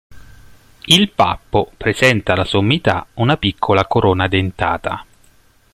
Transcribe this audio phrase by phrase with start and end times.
[0.85, 5.05] Il pappo presenta alla sommità una piccola corona dentata.